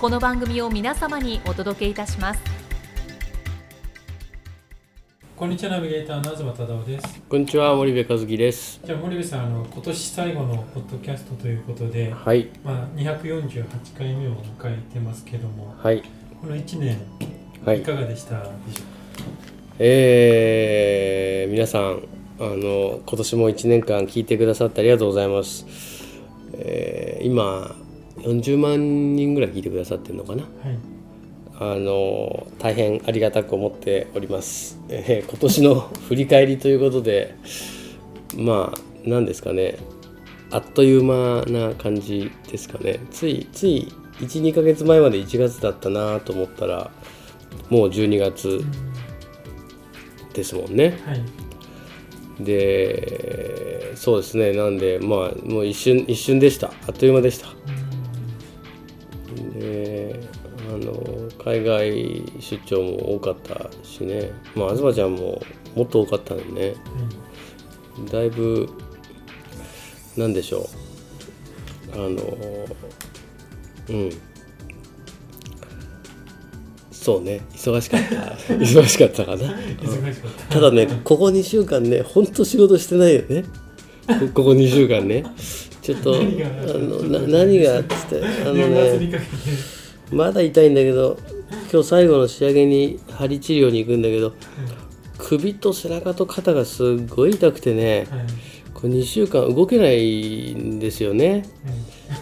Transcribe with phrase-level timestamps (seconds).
[0.00, 2.40] この番組を皆様にお届けいたします
[5.34, 8.80] こんにちはナビゲーターの東忠夫ですこんにちは森部和樹です。
[8.84, 16.00] じゃあ森部さんあの今年最後のポッドキャストということで、はいまあ、248回目を迎えてますけどもはい
[16.40, 16.98] この1年
[17.64, 17.82] はいい。
[17.82, 18.84] かがでしたでしょ
[19.80, 22.04] えー、皆さん
[22.38, 25.66] あの今年も1年間聞いてくださってありがとうございます。
[26.52, 27.74] えー、今
[28.22, 30.42] 40万人ぐらい聞いてくださってるのかな？
[30.42, 30.78] はい
[31.60, 34.78] あの大変ありがたく思っております。
[34.88, 37.34] えー今年の振り返りということで、
[38.36, 39.76] まあ何ですかね、
[40.52, 43.00] あっという間な感じですかね。
[43.10, 46.92] ついつい1、2ヶ月前まで1月だったなと思ったら、
[47.70, 48.64] もう12月
[50.34, 50.96] ですもんね。
[51.04, 51.22] はい
[52.40, 54.52] で、そうですね。
[54.52, 56.72] なんでまあもう一瞬一瞬でした。
[56.86, 57.48] あっという間でした。
[61.44, 64.30] 海外出張も多かったしね。
[64.54, 65.40] まあ東ちゃんも
[65.74, 66.74] もっと多かったのにね。
[68.10, 68.68] だいぶ
[70.16, 70.68] なんでしょ
[71.92, 71.94] う。
[71.94, 72.06] あの
[73.88, 74.10] うん。
[76.90, 77.40] そうね。
[77.52, 78.14] 忙しかった。
[78.54, 79.54] 忙しかったかな。
[80.48, 80.54] た。
[80.54, 83.44] ただねここ2週間ねほんと仕事してないよね。
[84.06, 85.24] こここ2週間ね。
[85.80, 89.10] ちょっとあ何がのな何がっつってあのね
[90.12, 91.18] まだ痛いんだけど
[91.72, 94.34] 今日最後の仕上げに針治療に行くんだけど
[95.18, 98.20] 首と背中と肩がすっごい痛くてねはい。
[98.74, 101.44] これ2週間動けないんですよね。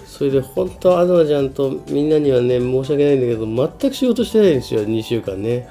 [0.06, 5.68] それで本当は東ちゃんとみんなにはね申し訳ないんだけど全く仕事してないんですよ2週間ね。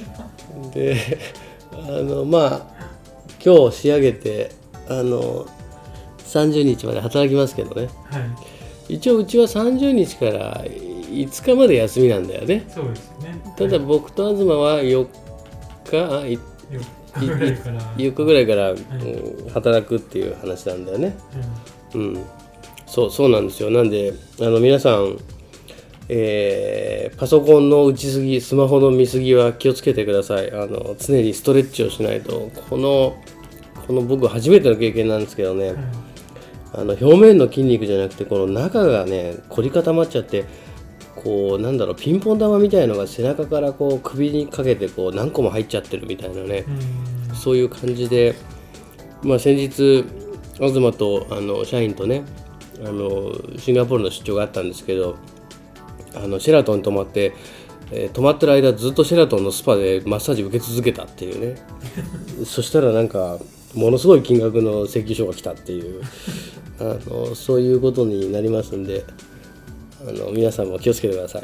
[0.72, 0.96] で
[1.72, 2.86] あのまあ
[3.44, 4.52] 今日仕上げて
[4.88, 5.46] あの
[6.26, 7.88] 30日まで働きますけどね。
[8.10, 8.20] はい。
[8.22, 8.54] はい
[8.88, 10.64] 一応うちは30日から
[11.14, 12.64] 5日まで休みなんだよね。
[12.68, 13.40] そうですね。
[13.56, 15.06] ただ僕と東は4
[15.84, 16.38] 日あい
[17.16, 17.80] 4日ぐらいから。
[17.96, 18.78] 4日ぐらいから、うん
[19.52, 21.16] 働くっていう話なんだよね。
[21.94, 22.24] うん。
[22.86, 23.70] そうそうなんですよ。
[23.70, 25.18] なんであの皆さん
[26.08, 30.50] えーパソコンの打ちすぎスマホの見すぎは気をつけてください。
[30.52, 33.16] あの常にストレッチをしないとこの
[33.86, 35.74] この僕初めての経験なんですけどね、
[36.72, 40.44] あの表面の筋肉じゃなくてこの中がね凝り固まっちゃって
[41.24, 46.64] こうなんだろうピンポン玉みたいのが背中からこう首にかけてこう何個も入っちゃってるみたいなね
[47.30, 47.34] うん。
[47.34, 48.34] そういう感じで、
[49.22, 50.04] まあ、先日
[50.54, 52.22] 東とあの社員とね
[52.84, 55.16] あのシンガポールの出張があったんですけど
[56.14, 57.32] あのシェラトンに泊まって、
[57.90, 61.56] えー泊まってる間ずっとシェラトンのスパでマッサージ受け続けたっていうね。
[62.46, 63.38] そしたらなんか
[63.74, 66.02] ものすごい金額の請求書が来たっていう。
[66.80, 69.04] あのそういうことになりますんで
[70.06, 71.42] あの皆さんも気をつけてください。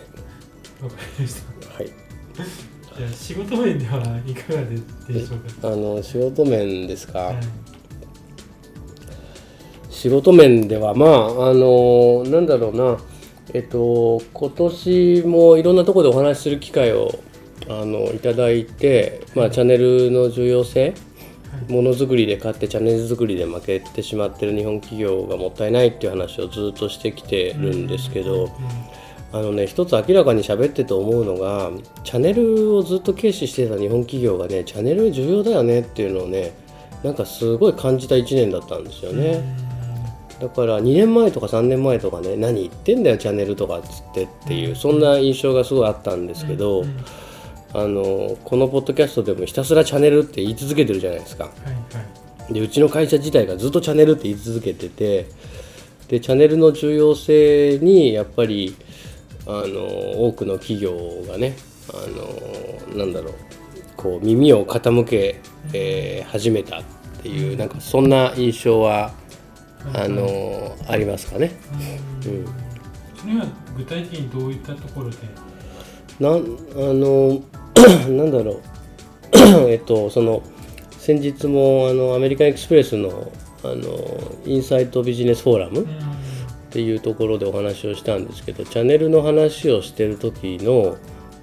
[0.83, 1.75] わかりました。
[1.75, 1.87] はい。
[1.87, 4.77] じゃあ仕事面ではいかがで
[5.09, 5.69] でしょうか？
[5.69, 7.37] あの仕事面ですか、はい。
[9.89, 12.99] 仕事面ではまああのなんだろうな。
[13.53, 17.11] えっと今年もいろんなところでお話しする機会を
[17.69, 20.95] あのいただいて、まあ、チャンネルの重要性
[21.71, 28.51] ものづくりで勝ってチャンネル作りで負けてしまってる日本企業がもったいないっていう話をずっとしてきてるんですけど、
[29.33, 31.71] あのね一つ明らかに喋ってて思うのが
[32.03, 36.53] チャンネルをずっと軽視してた日本企業がねチャンネル重要だよねっていうのをね
[37.03, 39.71] なんかすごい感じた1年だったんですよね。
[40.41, 46.85] だから2年前とか3年前とかね何言ってんだよチャンネルとかっつってっていうそんな印象がすごいあったんですけど、
[47.73, 51.45] あのこのポッドキャストでもひたすらチャンネルって言い続けてるじゃないですか。
[51.45, 51.65] はい
[51.97, 52.03] は
[52.51, 52.53] い。
[52.53, 55.29] でうちの会社自体がずっとチャンネルって言い続けてて
[56.09, 58.75] でチャンネルの重要性にやっぱり
[59.47, 61.57] ああの多くの企業がね
[61.95, 63.35] あのなんだろう
[63.97, 65.41] こう耳を傾け、
[65.73, 66.83] えー始めたっ
[67.23, 69.13] ていうなんかそんな印象は
[69.95, 71.53] あのありますかね。
[72.25, 72.45] うん。
[73.17, 73.47] それは
[73.77, 75.17] 具体的にどういったところで？
[76.19, 76.39] なんあ
[76.93, 77.43] の
[78.11, 78.61] なんだろう。
[79.71, 80.43] えっとその
[80.99, 83.33] 先日もあのアメリカンエクスプレスの
[83.63, 85.87] あのインサイトビジネスフォーラムっ
[86.71, 90.97] ていうところでお話をしたんですけどチャンネルの話をしてる時の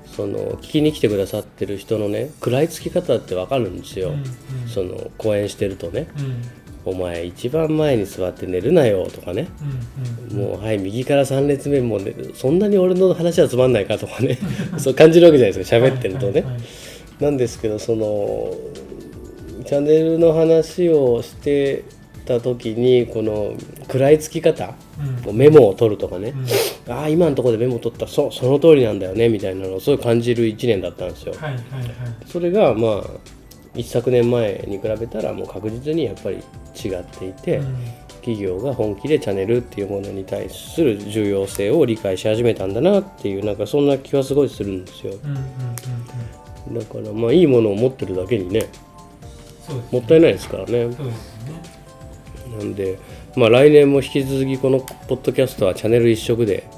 [0.06, 4.68] その聞きに来てくださってる人のね食らいつき方って分かるんですよ、うんうん。
[4.68, 6.08] その講演してるとね。
[6.18, 6.42] うん
[6.90, 9.48] 「お前一番前に座って寝るなよ」とかね。
[10.32, 14.38] うんうんもうはい右から3列目もねそんなに俺の話はつまんないかとかね。
[14.78, 16.42] そう感じるわけじゃないですか喋ってるとね、はい。
[16.44, 16.62] はいはい
[17.20, 18.54] なんですけどその
[19.66, 21.84] チャンネルの話をして
[22.26, 24.76] た時にこの食らいつき方
[25.28, 25.38] うん。
[25.38, 26.34] メモを取るとかね。
[26.88, 26.94] う、ん。
[26.94, 28.08] ああ今のところでメモ取った。
[28.08, 31.34] そうその通りなんだよねみたいなのをすごい感じる1年だったんですよ。
[31.34, 31.62] はいはいはい。
[32.28, 33.10] それがまあ
[33.78, 37.76] 一昨年前に比べたらもう確実にやっぱり違っていて、うん。
[38.28, 45.14] 企業が本気でチャンネルっていうものに対する重要性を理解し始めたんだなっていうなんかそんな気はすごいするんですよ。
[45.24, 45.46] うんうんうん
[46.68, 46.80] うん。
[46.80, 48.68] だからまあいいものを持ってるだけにね
[49.66, 50.88] そうですもったいないですからね。
[50.88, 50.96] ね。
[52.58, 53.00] なんで
[53.38, 56.70] まあ来年も引き続きこのポッドキャストはチャンネル一色で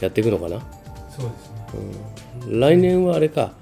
[0.00, 0.60] やっていくのかな。
[1.08, 2.58] そうですね。
[2.58, 3.52] 来年はあれか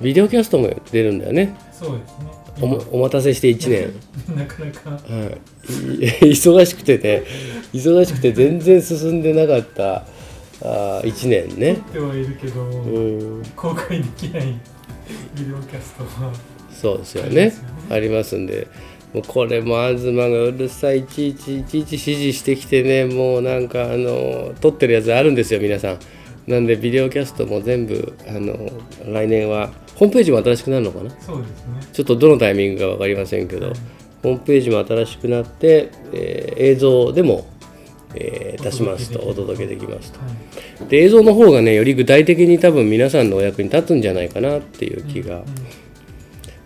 [0.00, 1.54] ビデオキャストも出るんだよね。
[1.72, 2.46] そうですね。
[2.60, 3.92] おもお待たせして1年。
[4.28, 4.90] 今 なかなか。
[4.90, 7.22] はい、い 忙しくてね。
[7.72, 10.06] 忙しくて全然進んでなかった。
[10.62, 13.42] あ1年撮ねってはいるけど、うん。
[13.54, 14.54] 公開できない。
[15.38, 16.32] ビデオキャストは。
[16.72, 17.68] そうですよねありますよね。
[17.90, 18.66] ありますんで。
[19.14, 21.00] もうこれも東がうるさい。
[21.00, 23.04] いちいちいちいち指示してきてね。
[23.04, 25.98] もうなんかあの撮ってるやつあるんですよ皆さん
[26.46, 28.70] なんでビデオキャストも全部あの
[29.12, 31.10] 来年はホームページも新しくなるのかな？
[31.20, 31.80] そうですね。
[31.92, 33.72] ちょっとどのタイミングか分かりませんけど、
[34.22, 37.46] ホームページも新しくなって、えー映像でも、
[38.14, 40.20] えー出しますとおお届届けできますと。
[40.20, 40.26] は
[40.86, 40.88] い。
[40.88, 45.42] で映像の方がねより具体的に多分皆さんのお役に立つんじゃないかなっていう気が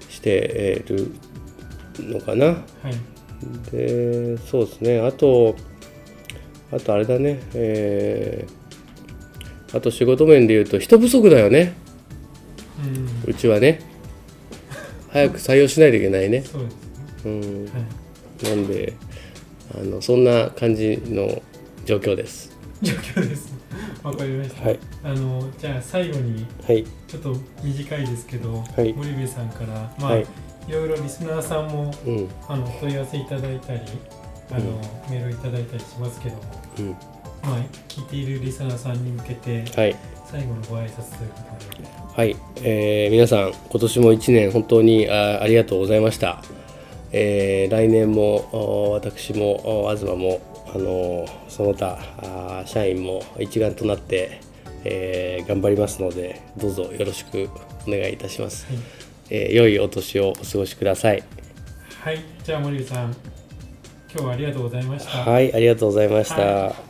[0.09, 1.13] している
[2.01, 3.71] のかな、はい。
[3.71, 5.01] でそうですね。
[5.01, 5.57] あと
[6.71, 7.41] あとあれだね。
[7.55, 8.60] えー
[9.73, 11.75] あと仕事面で言うと人不足だよね。
[12.85, 13.31] うん。
[13.31, 13.81] うちはね。
[15.11, 16.43] 早く採用しないといけないね。
[16.43, 16.81] そうですね。
[17.25, 17.65] うん。
[17.67, 18.01] はい
[18.43, 18.95] なんで
[19.75, 21.43] あのそんな感じの
[21.85, 22.57] 状況です。
[22.83, 23.53] 状況です
[24.03, 24.79] わかりました、はい。
[25.05, 26.85] あのじゃあ最後にはい。
[27.07, 28.93] ちょっと短いですけど、はい。
[28.95, 30.27] 森部さんからまあ、はい。
[30.69, 32.29] い、ろいろリスナーさんもうん。
[32.49, 33.81] あの問い合わせいただいたり
[34.51, 36.43] あの、メールいただいたりしますけども、
[36.79, 36.97] うん
[37.43, 37.57] まあ、
[37.89, 39.97] 聞いているリスナーさんに向けてはい。
[40.31, 41.43] 最後のご挨拶というこ
[41.75, 41.89] とで。
[42.17, 46.43] はい、えー皆さん今年も1年本当にあありがとうございました、
[47.13, 50.41] えー来年もお私もお東も
[50.73, 54.41] あのその他あ社員も一丸となって、
[54.85, 57.49] えー頑張りますのでどうぞよろしく
[57.89, 58.77] お願いいたします、はい。
[59.31, 61.25] えー良いお年をお過ごしください。
[62.03, 63.15] はい、じゃあ森部さん
[64.13, 65.55] 今日はありがとうございました、はい。
[65.55, 66.90] ありがとうございました、は